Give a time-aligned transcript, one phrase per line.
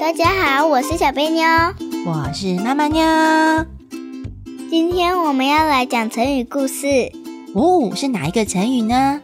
[0.00, 1.44] 大家好，我是小贝妞，
[2.04, 3.02] 我是妈妈妞。
[4.70, 7.10] 今天我们要来讲成语故事
[7.54, 9.20] 哦，是哪一个成语呢？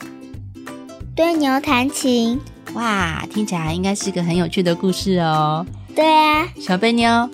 [1.15, 2.41] 对牛弹琴。
[2.75, 5.65] 哇，听起来应该是个很有趣的故事哦。
[5.95, 7.29] 对啊，小贝妞，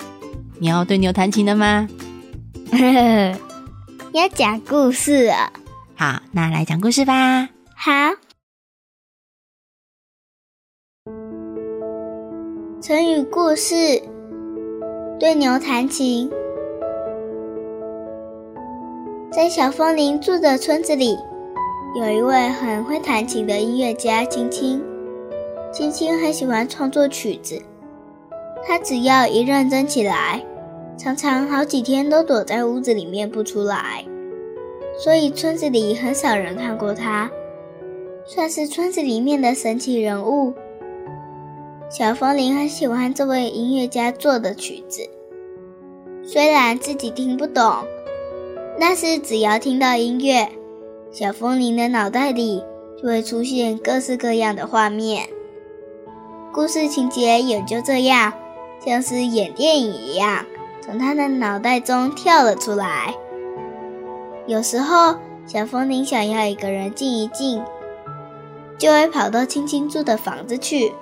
[0.59, 1.89] 你要对牛弹琴了吗？
[4.13, 5.53] 要讲故事了。
[5.95, 7.49] 好，那来讲故事吧。
[7.75, 7.93] 好。
[12.81, 13.75] 成语故事：
[15.19, 16.31] 对牛弹琴。
[19.33, 21.19] 在小风铃住的村子里，
[21.97, 24.81] 有一位很会弹琴的音乐家青青。
[25.73, 27.61] 青青很喜欢创作曲子，
[28.65, 30.41] 他只要一认真起来，
[30.97, 34.05] 常常好几天都躲在屋子里面不出来，
[34.97, 37.29] 所以村子里很少人看过他，
[38.25, 40.55] 算是村子里面的神奇人物。
[41.91, 45.09] 小风铃很喜欢这位音乐家做的曲子，
[46.23, 47.77] 虽然自己听不懂，
[48.79, 50.47] 但是只要听到音乐，
[51.11, 52.63] 小风铃的脑袋里
[53.01, 55.27] 就会出现各式各样的画面。
[56.53, 58.35] 故事情节也就这样，
[58.85, 60.45] 像是演电影一样，
[60.83, 63.15] 从他的脑袋中跳了出来。
[64.47, 65.15] 有时候，
[65.47, 67.63] 小风铃想要一个人静一静，
[68.77, 70.93] 就会跑到青青住的房子去。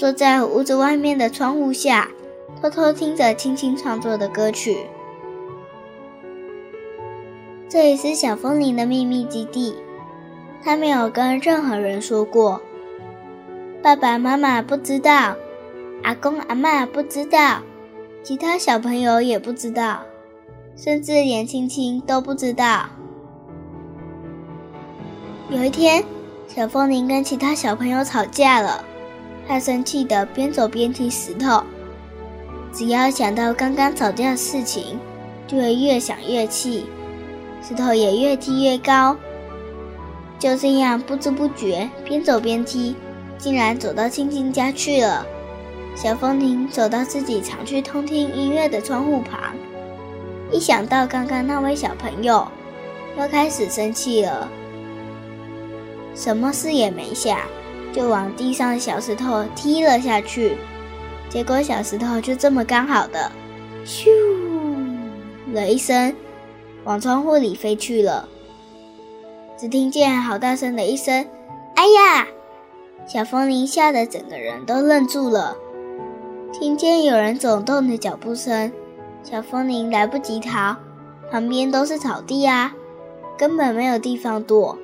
[0.00, 2.08] 坐在屋子外面的窗户下，
[2.58, 4.86] 偷偷听着青青创作的歌曲。
[7.68, 9.76] 这里是小风铃的秘密基地，
[10.64, 12.62] 他没有跟任何人说过，
[13.82, 15.36] 爸爸妈妈不知道，
[16.02, 17.58] 阿公阿妈不知道，
[18.22, 20.00] 其他小朋友也不知道，
[20.74, 22.86] 甚至连青青都不知道。
[25.50, 26.02] 有一天，
[26.48, 28.86] 小风铃跟其他小朋友吵架了。
[29.50, 31.64] 他生气的边走边踢石头，
[32.72, 34.96] 只要想到刚刚吵架的事情，
[35.48, 36.86] 就会越想越气，
[37.60, 39.16] 石头也越踢越高。
[40.38, 42.94] 就这样不知不觉边走边踢，
[43.38, 45.26] 竟然走到青青家去了。
[45.96, 49.52] 小风铃走到自己常去偷听音乐的窗户旁，
[50.52, 52.46] 一想到刚刚那位小朋友，
[53.18, 54.48] 又开始生气了。
[56.14, 57.36] 什么事也没想。
[57.92, 60.56] 就往地上的小石头踢了下去，
[61.28, 63.30] 结果小石头就这么刚好的，
[63.84, 64.08] 咻
[65.52, 66.14] 了一声，
[66.84, 68.28] 往窗户里飞去了。
[69.58, 71.26] 只听见好大声的一声
[71.76, 72.26] “哎呀”，
[73.06, 75.56] 小风铃吓得整个人都愣住了。
[76.52, 78.72] 听见有人走动的脚步声，
[79.22, 80.76] 小风铃来不及逃，
[81.30, 82.72] 旁边都是草地啊，
[83.36, 84.78] 根本没有地方躲，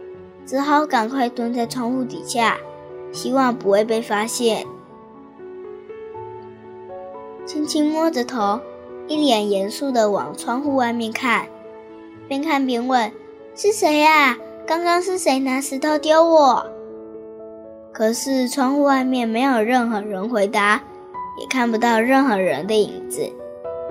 [0.44, 2.56] 只好赶快蹲在窗户底下。
[3.16, 4.66] 希望不会被发现。
[7.46, 8.60] 轻轻摸着头，
[9.08, 11.46] 一脸严肃地往窗户外面看，
[12.28, 13.10] 边看边问
[13.56, 14.36] ：“是谁呀？
[14.66, 16.66] 刚刚是谁拿石头丢我？”
[17.90, 20.82] 可是窗户外面没有任何人回答，
[21.40, 23.32] 也看不到任何人的影子。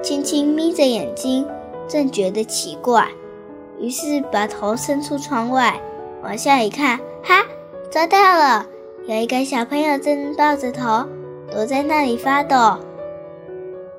[0.03, 1.47] 轻轻眯着眼睛，
[1.88, 3.07] 正觉得奇怪，
[3.80, 5.81] 于是把头伸出窗外，
[6.22, 7.44] 往下一看，哈，
[7.90, 8.68] 抓到了！
[9.07, 11.05] 有一个小朋友正抱着头
[11.51, 12.79] 躲在那里发抖，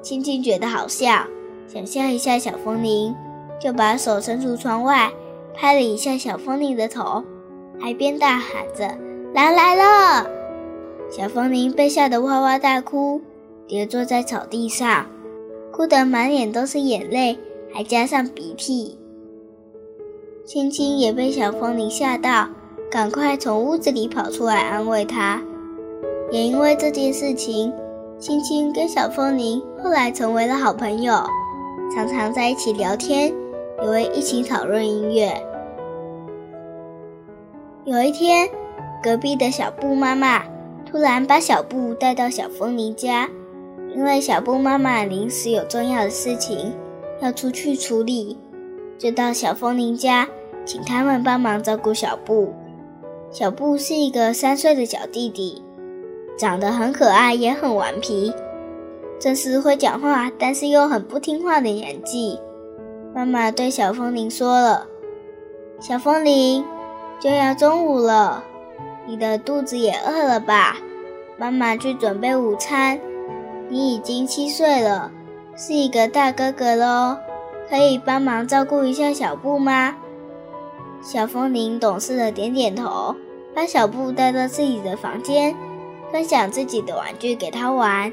[0.03, 1.25] 青青觉得好笑，
[1.69, 3.15] 想吓一下小风铃，
[3.61, 5.13] 就把手伸出窗外，
[5.55, 7.23] 拍了一下小风铃的头，
[7.79, 8.99] 还边大喊着
[9.33, 10.29] ：“狼来了！”
[11.09, 13.21] 小风铃被吓得哇哇大哭，
[13.69, 15.07] 跌坐在草地上，
[15.73, 17.39] 哭得满脸都是眼泪，
[17.73, 18.99] 还加上鼻涕。
[20.45, 22.49] 青青也被小风铃吓到。
[22.97, 25.39] 赶快从屋子里跑出来安慰他。
[26.31, 27.71] 也因为这件事情，
[28.19, 31.13] 青青跟小风铃后来成为了好朋友，
[31.95, 33.31] 常常在一起聊天，
[33.83, 35.31] 也会一起讨论音乐。
[37.85, 38.49] 有一天，
[39.03, 40.43] 隔壁的小布妈妈
[40.91, 43.29] 突然把小布带到小风铃家，
[43.95, 46.73] 因为小布妈妈临时有重要的事情
[47.21, 48.39] 要出去处理，
[48.97, 50.27] 就到小风铃家
[50.65, 52.55] 请他们帮忙照顾小布。
[53.39, 55.63] 小布是一个三岁的小弟弟，
[56.39, 58.33] 长得很可爱，也很顽皮，
[59.21, 62.41] 正是会讲话，但是又很不听话的年纪。
[63.15, 64.87] 妈妈对小风铃说了
[65.79, 66.65] ：“小风铃，
[67.21, 68.43] 就要中午了，
[69.07, 70.79] 你的肚子也饿了吧？
[71.37, 72.99] 妈妈去准备午餐。
[73.69, 75.13] 你已经七岁了，
[75.55, 77.19] 是一个大哥哥喽，
[77.69, 79.95] 可以帮忙照顾一下小布吗？”
[81.03, 83.15] 小风铃懂事的点点头，
[83.57, 85.57] 把小布带到自己的房间，
[86.13, 88.13] 分享自己的玩具给他玩。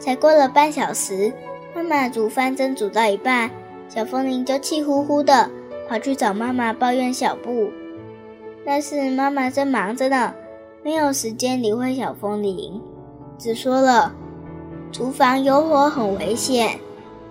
[0.00, 1.32] 才过了半小时，
[1.72, 3.48] 妈妈煮饭正煮到一半，
[3.88, 5.48] 小风铃就气呼呼的
[5.88, 7.70] 跑去找妈妈抱怨小布。
[8.66, 10.34] 但是妈妈正忙着呢，
[10.82, 12.82] 没有时间理会小风铃，
[13.38, 14.12] 只说了
[14.90, 16.80] ：“厨房有火，很危险。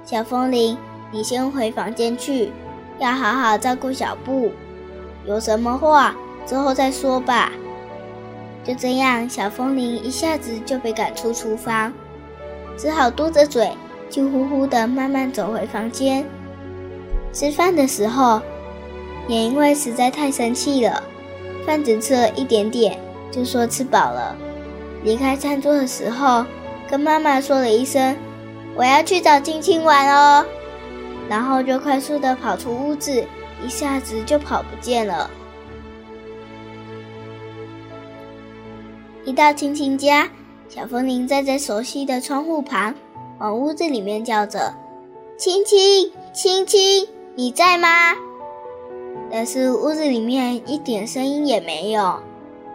[0.06, 0.78] 小风铃，
[1.12, 2.50] 你先回房间去，
[2.98, 4.50] 要好好照顾小布。
[5.26, 6.16] 有什么话
[6.46, 7.52] 之后再说吧。”
[8.64, 11.92] 就这样，小风铃一下子就被赶出厨房。
[12.78, 13.72] 只好嘟着嘴，
[14.10, 16.26] 气呼呼地慢慢走回房间。
[17.34, 18.42] 吃饭的时候，
[19.28, 21.04] 也因为实在太生气了，
[21.66, 22.98] 饭只吃了一点点，
[23.32, 24.36] 就说吃饱了。
[25.04, 26.46] 离开餐桌的时候，
[26.90, 28.16] 跟妈妈说了一声
[28.76, 30.46] ：“我要去找青青玩哦。”
[31.28, 33.26] 然后就快速地跑出屋子，
[33.66, 35.30] 一下子就跑不见了。
[39.26, 40.30] 一到青青家。
[40.70, 42.96] 小风铃站在熟悉的窗户旁，
[43.38, 44.74] 往屋子里面叫着
[45.38, 48.16] ：“青青，青青，你在吗？”
[49.30, 52.20] 但是屋子里面一点声音也没有。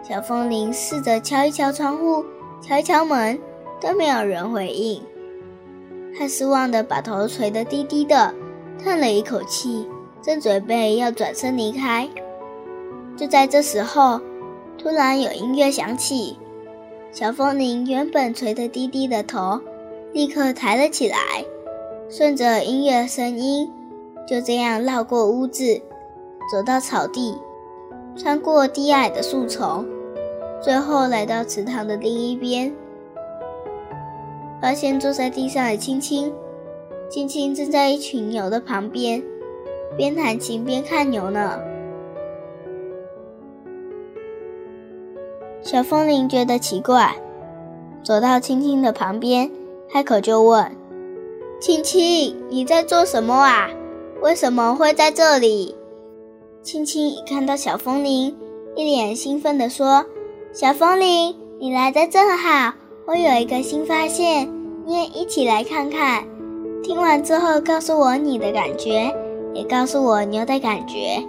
[0.01, 2.23] 小风铃试着敲一敲窗户，
[2.61, 3.37] 敲一敲门，
[3.81, 5.03] 都没有人回应。
[6.17, 8.33] 他失望的把头垂得低低的，
[8.81, 9.85] 叹了一口气，
[10.21, 12.07] 正准备要转身离开。
[13.17, 14.19] 就在这时候，
[14.77, 16.37] 突然有音乐响起。
[17.11, 19.59] 小风铃原本垂得低低的头，
[20.13, 21.17] 立刻抬了起来，
[22.07, 23.67] 顺着音乐声音，
[24.27, 25.81] 就这样绕过屋子，
[26.51, 27.35] 走到草地，
[28.15, 29.85] 穿过低矮的树丛，
[30.61, 32.71] 最后来到池塘的另一边，
[34.61, 36.31] 发现坐在地上的青青，
[37.09, 39.21] 青青正在一群牛的旁边，
[39.97, 41.59] 边弹琴边看牛呢。
[45.61, 47.15] 小风铃觉得奇怪，
[48.03, 49.51] 走到青青的旁边，
[49.91, 50.71] 开口就问
[51.59, 53.69] ：“青青，你在做什么啊？
[54.21, 55.75] 为什么会在这里？”
[56.63, 58.35] 青青一看到小风铃，
[58.75, 60.05] 一脸兴奋地说
[60.53, 62.73] ：“小风铃，你来的正好，
[63.05, 64.49] 我有一个新发现，
[64.85, 66.23] 你也一起来看看。
[66.81, 69.13] 听完之后告诉我你的感觉，
[69.53, 71.23] 也告诉我牛的感觉。”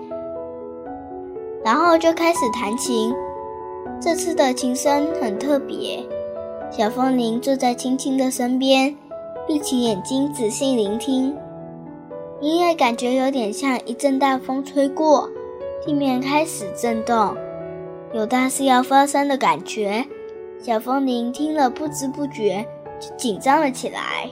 [1.64, 3.12] 然后就开始弹琴。
[4.00, 6.02] 这次的琴声很特别，
[6.70, 8.96] 小风铃坐在青青的身边，
[9.46, 11.36] 闭起眼睛仔细聆听。
[12.40, 15.28] 音乐感觉有点像一阵大风吹过，
[15.84, 17.36] 地面开始震动，
[18.14, 20.06] 有大事要发生的感觉。
[20.62, 22.66] 小风铃听了不知不觉
[22.98, 24.30] 就紧张了起来，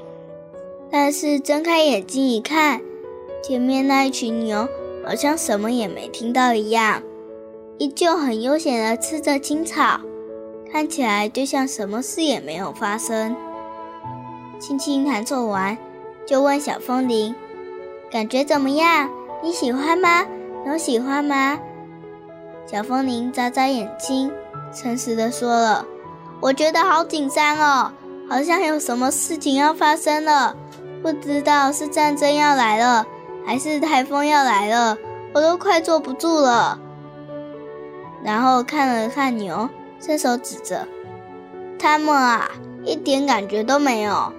[0.90, 2.80] 但是睁开眼睛一看，
[3.42, 4.68] 前面那一群牛
[5.06, 7.02] 好像什么也没听到一样。
[7.78, 10.00] 依旧很悠闲地吃着青草，
[10.70, 13.36] 看起来就像什么事也没有发生。
[14.58, 15.78] 青青弹奏完，
[16.26, 17.34] 就问小风铃
[18.10, 19.08] ：“感觉怎么样？
[19.42, 20.26] 你喜欢吗？
[20.66, 21.58] 有喜欢吗？”
[22.66, 24.30] 小风铃眨眨眼睛，
[24.74, 25.86] 诚实地说了
[26.42, 27.92] ：“我觉得好紧张哦，
[28.28, 30.56] 好像有什么事情要发生了，
[31.00, 33.06] 不知道是战争要来了，
[33.48, 34.98] 还是台风要来了，
[35.32, 36.78] 我都快坐不住了。”
[38.22, 40.86] 然后看了看牛，伸手指着
[41.78, 42.50] 他们啊，
[42.84, 44.30] 一点感觉都没有，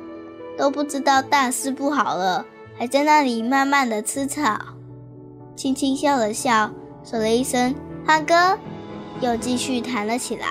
[0.56, 2.46] 都不知道大事不好了，
[2.78, 4.60] 还在那里慢慢的吃草。
[5.56, 6.70] 轻轻笑了笑，
[7.04, 7.74] 说了一声
[8.06, 8.60] “汉哥”，
[9.22, 10.48] 又继续弹了起来。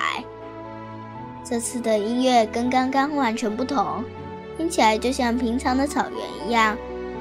[1.45, 4.03] 这次的音乐跟刚刚完全不同，
[4.57, 6.75] 听起来就像平常的草原一样，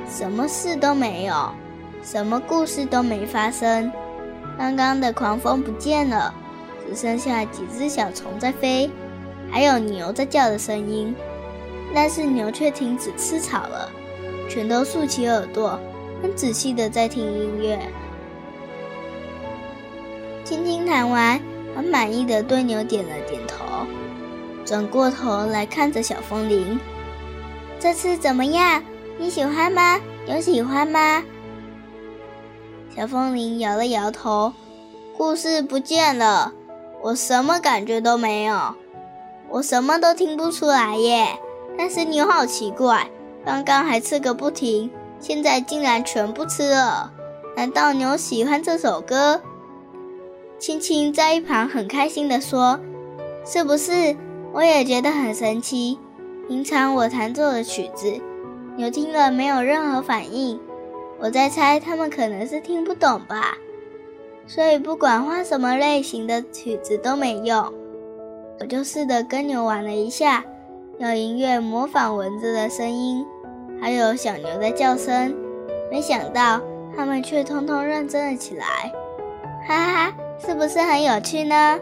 [0.09, 1.53] 什么事都没有，
[2.03, 3.93] 什么故事都没发生。
[4.57, 6.35] 刚刚的狂风不见了，
[6.87, 8.91] 只剩下几只小虫在飞，
[9.51, 11.15] 还有牛在叫的声音。
[11.95, 13.91] 但是牛却停止吃草了，
[14.49, 15.79] 全都竖起耳朵，
[16.23, 17.79] 很仔细的在听音乐。
[20.45, 21.41] 轻轻弹完，
[21.77, 23.65] 很满意的对牛点了点头，
[24.65, 26.79] 转过头来看着小风铃
[27.79, 28.83] ：“这次怎么样？
[29.19, 30.01] 你喜欢吗？
[30.27, 31.23] 有喜欢吗？”
[32.95, 34.53] 小风铃摇了摇头，
[35.17, 36.53] 故事不见了，
[37.03, 38.75] 我什么感觉都没有，
[39.49, 41.39] 我什么都听不出来耶。
[41.77, 43.09] 但是牛好奇怪，
[43.45, 47.13] 刚刚还吃个不停，现在竟然全部吃了。
[47.57, 49.41] 难道牛喜欢这首歌？
[50.59, 52.81] 青青在一旁很开心地说
[53.47, 54.17] ：“是不是？
[54.53, 55.99] 我也觉得很神奇。
[56.49, 58.21] 平常我弹奏的曲子，
[58.79, 60.59] 牛听了没有任何反应。”
[61.19, 63.59] 我在猜，他们可能是听不懂吧，
[64.47, 67.75] 所以不管换什么类型的曲子都没用。
[68.61, 70.45] 我就试着跟牛玩了一下，
[70.99, 73.27] 有音乐模仿蚊子的声音，
[73.81, 75.35] 还有小牛的叫声。
[75.91, 76.61] 没想到
[76.95, 78.93] 他们却通通认真了起来，
[79.67, 80.15] 哈哈哈！
[80.39, 81.81] 是不是很有趣呢？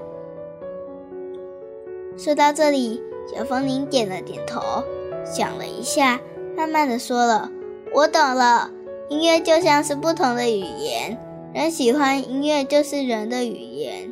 [2.16, 4.82] 说到这里，小风铃点了点头，
[5.26, 6.18] 想了一下，
[6.56, 7.50] 慢慢的说了
[7.92, 8.70] ：“我懂了，
[9.10, 11.18] 音乐就像是不同的语言，
[11.52, 14.10] 人喜欢音乐就是人的语言，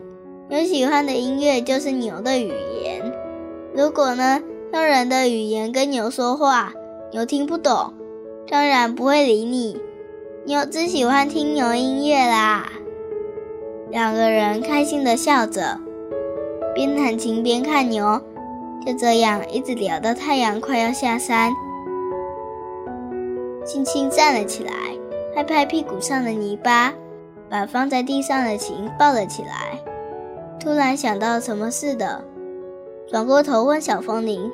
[0.51, 3.13] 牛喜欢的音乐就是牛的语言。
[3.75, 6.73] 如果呢，用人的语言跟牛说话，
[7.13, 7.95] 牛听不懂。”
[8.47, 9.81] 当然不会理你，
[10.45, 12.71] 牛只喜欢听牛音乐啦。
[13.91, 15.81] 两个人开心的笑着，
[16.75, 18.21] 边弹琴边看牛，
[18.87, 21.51] 就这样一直聊到太阳快要下山。
[23.65, 24.73] 青青站了起来，
[25.35, 26.93] 拍拍屁股上的泥巴，
[27.49, 29.79] 把放在地上的琴抱了起来。
[30.61, 32.23] 突然想到什么似的，
[33.09, 34.51] 转过头问小风铃：“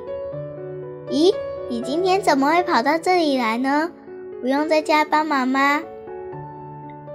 [1.11, 1.33] 咦？”
[1.71, 3.93] 你今天怎么会跑到这里来呢？
[4.41, 5.81] 不用在家帮忙吗？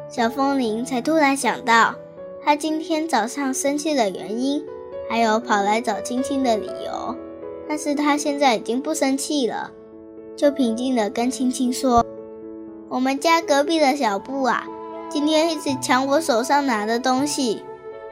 [0.08, 1.94] 小风铃才突然想到，
[2.42, 4.64] 他今天早上生气的原因，
[5.10, 7.14] 还有跑来找青青的理由。
[7.68, 9.72] 但是他现在已经不生气了，
[10.36, 12.06] 就平静地跟青青说
[12.90, 14.66] ：“我们家隔壁的小布啊，
[15.10, 17.64] 今天一直抢我手上拿的东西，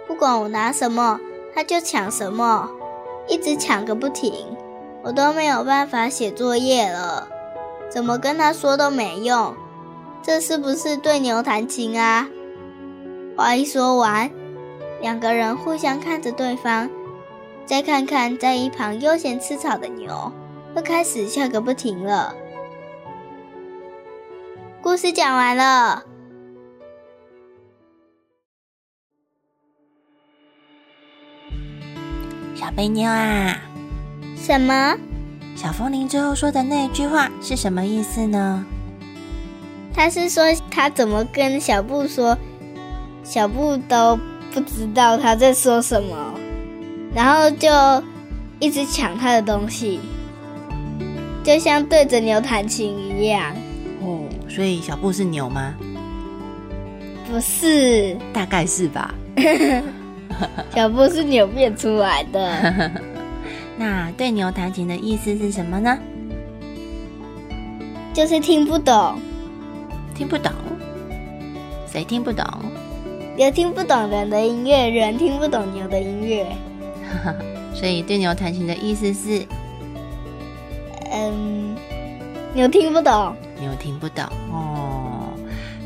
[0.08, 1.20] 不管我拿什么，
[1.54, 2.70] 他就抢什么，
[3.28, 4.34] 一直抢个不停。”
[5.06, 7.28] 我都没有办法写作业了，
[7.90, 9.54] 怎么跟他说都没用，
[10.22, 12.30] 这是不是对牛弹琴啊？
[13.36, 14.32] 话一说完，
[15.02, 16.90] 两个人互相看着对方，
[17.66, 20.32] 再看看在一旁悠闲吃草的牛，
[20.76, 22.36] 又开始笑个不停了。
[24.82, 26.04] 故事讲完了，
[32.56, 33.62] 小肥牛啊！
[34.36, 34.98] 什么？
[35.56, 38.66] 小风铃最后说的那句话是什么意思呢？
[39.94, 42.36] 他是说他怎么跟小布说，
[43.24, 44.18] 小布都
[44.52, 46.34] 不知道他在说什么，
[47.14, 47.70] 然后就
[48.60, 50.00] 一直抢他的东西，
[51.44, 53.54] 就像对着牛弹琴一样。
[54.02, 55.76] 哦，所以小布是牛吗？
[57.30, 59.14] 不是，大概是吧。
[60.74, 62.92] 小布是牛变出来的。
[63.78, 65.98] 那对牛弹琴的意思是什么呢？
[68.14, 69.20] 就是听不懂，
[70.14, 70.52] 听不懂，
[71.92, 72.46] 谁听不懂？
[73.36, 76.46] 有听不懂人的音乐，人听不懂牛的音乐。
[77.74, 79.44] 所以对牛弹琴的意思是，
[81.14, 81.76] 嗯，
[82.56, 85.30] 牛听不懂，牛听不懂哦。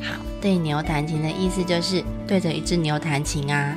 [0.02, 3.76] 好，对牛弹琴的意思就是对着一只牛弹琴啊，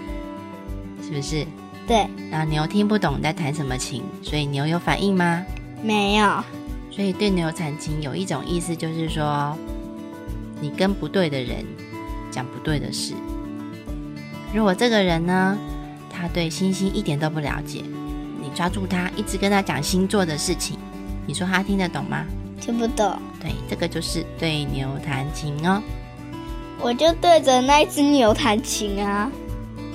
[1.02, 1.44] 是不是？
[1.88, 5.44] 对，然后牛听不懂在弹什么琴，所以牛有反应吗？
[5.82, 6.44] 没有。
[6.92, 9.56] 所以对牛弹琴有一种意思，就是说
[10.60, 11.64] 你跟不对的人
[12.30, 13.12] 讲不对的事。
[14.54, 15.58] 如果这个人呢，
[16.08, 17.82] 他对星星一点都不了解，
[18.40, 20.76] 你抓住他，一直跟他讲星座的事情，
[21.30, 22.26] 你说他听得懂吗？
[22.60, 23.16] 听不懂。
[23.40, 25.80] 对，这个就是对牛弹琴哦。
[26.80, 29.30] 我就对着那只牛弹琴啊。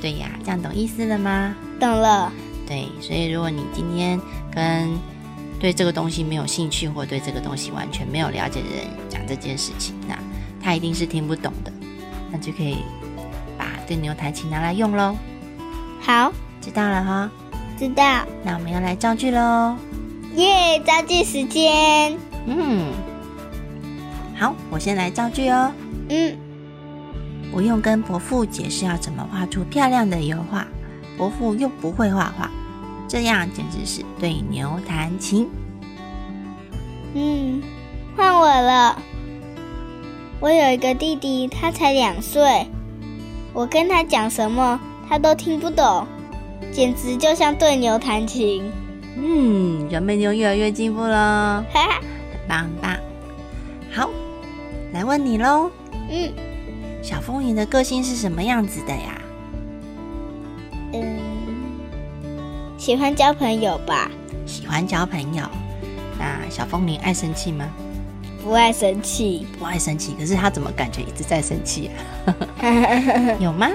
[0.02, 1.54] 对呀，这样懂意思了吗？
[1.78, 2.32] 懂了，
[2.66, 4.18] 对，所以如果你今天
[4.50, 4.98] 跟
[5.60, 10.18] 对这个东西没有兴趣，或对这个东西完全没有了解的人讲这件事情，那
[10.64, 11.74] 他一定是听不懂的，
[12.32, 12.78] 那就可以
[13.58, 15.18] 把对牛弹琴拿来用喽。
[16.00, 17.30] 好，知道了哈，
[17.78, 18.26] 知道。
[18.42, 19.76] 那我们要来造句喽，
[20.36, 22.18] 耶，造句时间。
[22.46, 22.92] 嗯，
[24.38, 25.72] 好，我先来造句哦。
[26.10, 26.38] 嗯，
[27.52, 30.68] 不用跟伯父解释要怎么画出漂亮的油画。
[31.18, 32.52] 伯父又不会画画，
[33.08, 35.48] 这样简直是对牛弹琴。
[37.14, 37.64] 嗯，
[38.18, 39.02] 换我了。
[40.42, 42.68] 我有一个弟弟，他才两岁，
[43.54, 44.78] 我跟他讲什么，
[45.08, 46.06] 他都听不懂，
[46.74, 48.70] 简直就像对牛弹琴。
[49.18, 52.98] 嗯，小美牛越来越进步了，哈哈，很棒很棒。
[53.92, 54.10] 好，
[54.94, 55.72] 来问你喽。
[56.10, 56.32] 嗯，
[57.02, 59.22] 小风云的个性是什么样子的呀？
[60.94, 61.18] 嗯
[62.78, 64.12] 喜欢交朋友吧？
[64.46, 65.44] 喜欢交朋友。
[66.20, 67.66] 那小风铃爱生气吗？
[68.44, 70.14] 不爱生气，不爱生气。
[70.20, 71.90] 可是他怎么感觉一直在生气
[72.62, 73.40] 啊？
[73.40, 73.72] 有吗？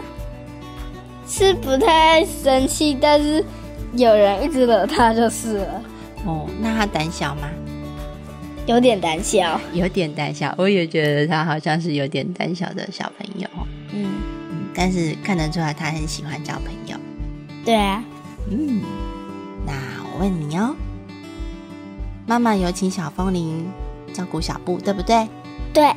[1.26, 3.44] 是不太爱生气，但是
[3.92, 5.82] 有人一直惹他就是了。
[6.24, 7.48] 哦，那他胆小吗？
[8.66, 10.54] 有点胆小，有点胆小。
[10.56, 13.48] 我也觉得他好像是有点胆小的小朋友。
[13.92, 14.06] 嗯
[14.50, 16.96] 嗯，但是看得出来他很喜欢交朋友。
[17.64, 18.04] 对啊。
[18.48, 18.80] 嗯，
[19.66, 19.72] 那
[20.12, 20.76] 我问你哦，
[22.26, 23.66] 妈妈有请小风铃
[24.12, 25.26] 照顾小布，对不对？
[25.72, 25.92] 对，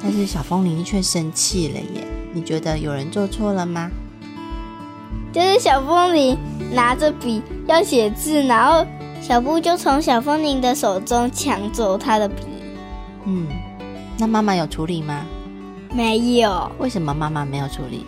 [0.00, 2.06] 但是小风铃却生气了耶。
[2.32, 3.90] 你觉得有人做错了吗？
[5.32, 6.36] 就是小风铃
[6.72, 8.86] 拿着笔要写字，然后
[9.20, 12.42] 小布就从小风铃的手中抢走他的笔。
[13.24, 13.46] 嗯，
[14.18, 15.24] 那妈妈有处理吗？
[15.94, 18.04] 没有，为什么妈妈没有处理？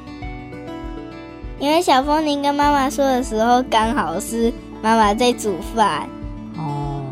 [1.59, 4.53] 因为小风铃跟妈妈说的时候，刚好是
[4.83, 6.09] 妈妈在煮饭。
[6.57, 7.05] 哦，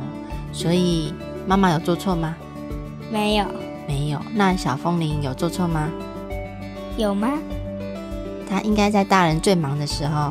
[0.53, 1.15] 所以
[1.47, 2.35] 妈妈有做错吗？
[3.11, 3.47] 没有，
[3.87, 4.21] 没有。
[4.35, 5.89] 那小风铃有做错吗？
[6.99, 7.31] 有吗？
[8.53, 10.31] 他应该在大人最忙的时候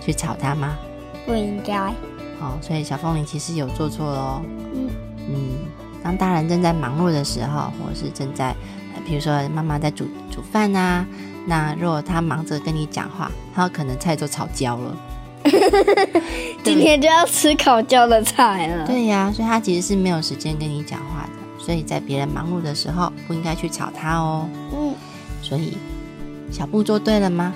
[0.00, 0.76] 去吵他吗？
[1.26, 1.74] 不应该。
[2.40, 4.42] 哦，所以小凤铃其实有做错哦。
[4.72, 4.88] 嗯
[5.28, 5.34] 嗯，
[6.00, 8.54] 当大人正在忙碌的时候，或者是正在，
[8.94, 11.04] 呃比如说妈妈在煮煮饭啊，
[11.44, 14.96] 那如果他忙着跟你讲话，他可能菜都炒焦了。
[16.62, 18.86] 今天就要吃烤焦的菜了。
[18.86, 21.30] 对呀、所以他其实是没有时间跟你讲话的。
[21.58, 24.48] 所以在别人忙碌的时候，不应该去吵他哦。
[24.72, 24.94] 嗯，
[25.42, 25.76] 所以
[26.50, 27.52] 小布做对了吗？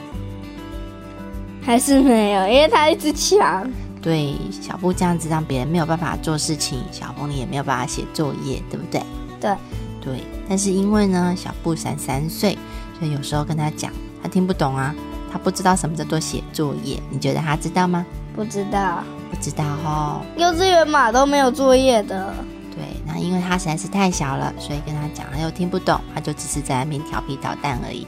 [1.63, 3.71] 还是没有，因为他一直抢。
[4.03, 9.03] 对，小布这样子让别人没有办法做事情，小风铃也没有办法写作业，对不对？
[9.41, 9.57] 对，
[10.01, 10.23] 对。
[10.47, 12.59] 但是因为呢，小布才三岁，
[12.99, 13.91] 所以有时候跟他讲，
[14.23, 14.95] 他听不懂啊，
[15.33, 17.03] 他不知道什么叫做写作业。
[17.09, 18.05] 你觉得他知道吗？
[18.37, 20.21] 不知道，不知道哦。
[20.37, 22.35] 幼稚园嘛都没有作业的。
[22.75, 28.07] 对，那因为他实在是太小了，所以跟他讲他又听不懂，他就只是在那边调皮捣蛋而已。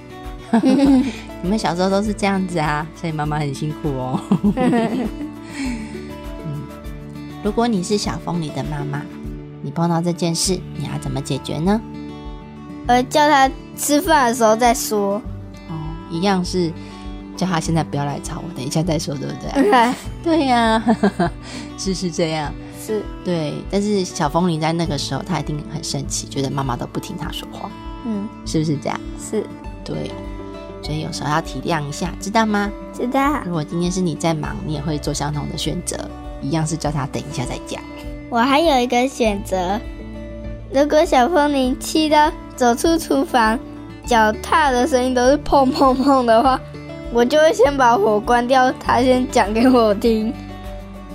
[1.42, 4.20] 你们小时候都是这样子啊，所以妈妈很辛苦哦。
[4.54, 5.08] 嗯，
[7.42, 9.02] 如果你是小风铃的妈妈，
[9.62, 11.80] 你碰到这件事，你要怎么解决呢？
[12.86, 15.20] 呃，叫他吃饭的时候再说。
[15.68, 15.74] 哦，
[16.10, 16.72] 一样是
[17.36, 19.92] 叫他现在不要来吵我，等一下再说，对不对？
[20.22, 20.82] 对呀、
[21.76, 22.52] 是是这样。
[22.80, 27.68] 是，对，但是小风铃在那个时候，他一定很生气，觉得妈妈都不听他说话，
[28.04, 29.00] 嗯，是不是这样？
[29.18, 29.44] 是，
[29.84, 30.12] 对，
[30.82, 32.70] 所以有时候要体谅一下，知道吗？
[32.92, 33.40] 知道。
[33.44, 35.96] 如果今天是你在忙，你也会做相同的选择，
[36.40, 37.82] 一样是叫他等一下再讲。
[38.28, 39.80] 我还有一个选择，
[40.72, 43.58] 如果小风铃气到走出厨房，
[44.06, 46.60] 脚踏的声音都是砰砰砰的话，
[47.12, 50.32] 我就会先把火关掉，他先讲给我听，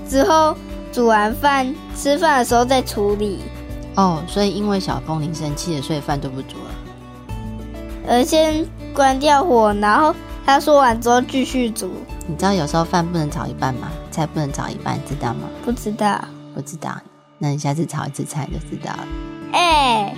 [0.07, 0.55] 之后
[0.91, 3.39] 煮完饭吃饭的时候再处理。
[3.95, 7.35] 哦，所以因为小风铃生气了，所以饭都不煮了。
[8.07, 10.13] 而，先关掉火，然后
[10.45, 11.91] 他说完之后继续煮。
[12.27, 13.89] 你知道有时候饭不能炒一半吗？
[14.11, 15.49] 菜不能炒一半，知道吗？
[15.63, 16.23] 不知道，
[16.53, 16.95] 不知道，
[17.37, 19.07] 那你下次炒一次菜就知道了。
[19.53, 20.15] 哎、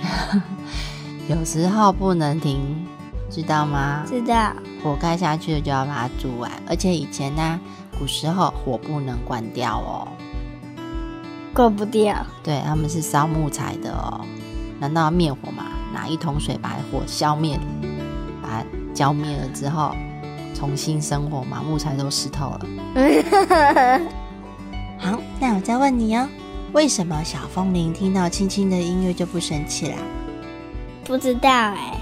[1.28, 2.86] 有时候不能停，
[3.30, 4.04] 知道吗？
[4.06, 7.58] 知道，火开下去了就要把它煮完，而且以前呢，
[7.98, 10.08] 古时候火不能关掉哦。
[11.54, 12.14] 过不掉。
[12.42, 14.20] 对，他们是烧木材的哦。
[14.80, 15.64] 难道要灭火吗？
[15.92, 17.58] 拿一桶水把火消灭，
[18.94, 19.94] 浇灭了之后，
[20.54, 21.62] 重新生火嘛？
[21.62, 22.60] 木材都湿透了。
[24.98, 26.28] 好，那我再问你哦，
[26.72, 29.96] 为什么小风铃听到轻轻的音乐就不生气啦？
[31.04, 31.98] 不知道哎、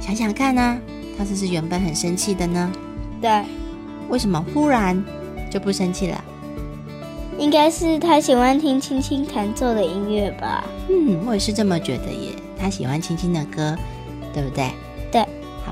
[0.00, 0.78] 想想看呢、
[1.18, 2.72] 它是不是原本很生气的呢？
[3.20, 3.44] 对，
[4.08, 5.04] 为什么忽然
[5.50, 6.24] 就不生气了？
[7.36, 10.64] 应该是他喜欢听轻轻弹奏的音乐吧？
[10.88, 12.32] 嗯，我也是这么觉得耶。
[12.58, 13.76] 他喜欢轻轻的歌，
[14.32, 14.70] 对不对？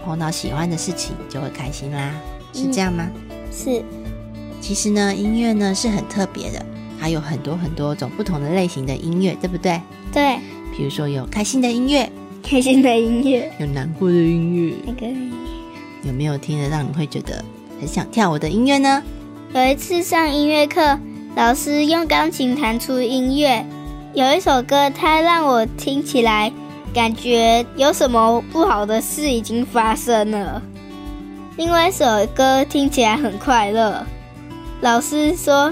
[0.06, 2.12] 碰到喜欢的事情就会开心啦，
[2.52, 3.10] 是这样吗？
[3.50, 3.82] 是，
[4.60, 6.64] 其实呢，音乐呢是很特别的，
[7.00, 9.80] 它有很多很多种不同的类型的音乐，对不对？
[10.12, 10.38] 对，
[10.76, 12.08] 比如说有开心的音乐，
[12.40, 15.08] 开心的音乐，有难过的音乐，那个
[16.04, 17.44] 有没有听得让你会觉得
[17.80, 19.02] 很想跳舞的音乐呢？
[19.52, 20.96] 有一次上音乐课，
[21.34, 23.66] 老师用钢琴弹出音乐，
[24.14, 26.52] 有一首歌，它让我听起来
[26.96, 30.62] 感觉有什么不好的事已经发生了。
[31.58, 34.02] 另外一首歌听起来很快乐，
[34.80, 35.70] 老师说，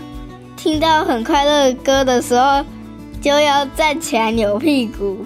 [0.54, 2.62] 听到很快乐的歌的时候，
[3.22, 5.24] 就要站起来扭屁股；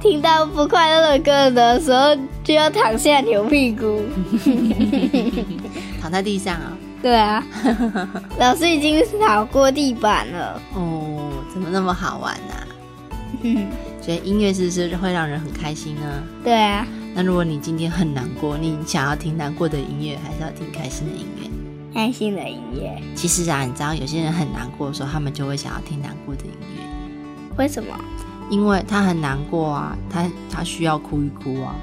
[0.00, 4.02] 听到不快乐的歌的时候，就要躺下扭屁股。
[6.02, 7.46] 躺在地上啊、对啊，
[8.40, 10.60] 老师已经扫过地板了。
[10.74, 13.66] 哦，怎么那么好玩呢、
[14.02, 16.22] 所以音乐是不是会让人很开心呢？
[16.42, 16.84] 对啊，
[17.14, 21.48] 那如果你今天很难过，你想要听难过的音乐，还是要听开心的音乐？
[21.94, 23.00] 开心的音乐。
[23.14, 27.96] 其实啊，你知道有些人很难过的时候，他们就会想要听难过的音乐，为什么？
[28.50, 31.74] 因为他很难过啊，他他需要哭一哭啊。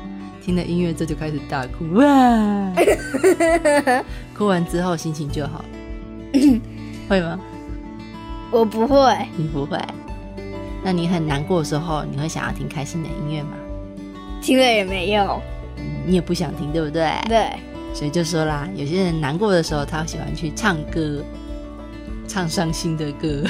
[0.42, 2.74] 听了音乐这就开始大哭哇，
[4.36, 5.64] 哭完之后心情就好，
[7.08, 7.40] 会吗？
[8.52, 9.78] 我不会，你不会。
[10.84, 13.52] 那你很难过的时候，你会想要听开心的音乐吗？
[14.42, 15.42] 听了也没用。
[15.78, 17.12] 嗯你也不想听，对不对？
[17.28, 17.50] 对，
[17.94, 21.24] 所以就说啦，有些人难过的时候，他喜欢去唱歌，
[22.28, 23.44] 唱伤心的歌。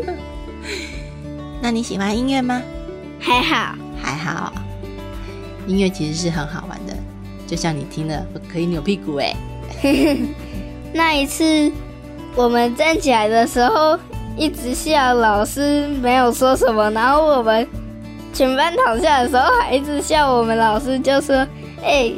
[1.60, 2.62] 那你喜欢音乐吗？
[3.18, 3.74] 还好。
[4.00, 4.52] 还好，
[5.66, 6.94] 音乐其实是很好玩的，
[7.46, 9.34] 就像你听了可以扭屁股哎。
[10.92, 11.72] 那一次
[12.36, 13.98] 我们站起来的时候，
[14.36, 17.66] 一直笑，老师没有说什么，然后我们
[18.32, 21.46] 全班躺下的时候还一直笑，我们老师就说
[21.82, 22.12] ：“哎、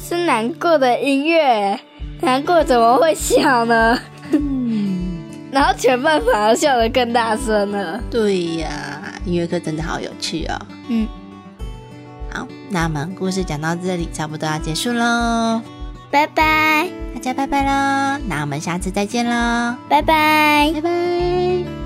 [0.00, 1.78] 是难过的音乐，
[2.20, 3.96] 难过怎么会笑呢？”
[4.32, 8.00] 嗯，然后全班反而笑得更大声了。
[8.10, 10.58] 对呀，音乐课真的好有趣哦。
[10.88, 11.06] 嗯，
[12.32, 15.62] 好，那我们故事讲到这里，差不多要结束喽，
[16.10, 20.70] 拜拜，大家拜拜啦，那我们下次再见啦，拜拜。
[20.74, 21.79] 拜拜。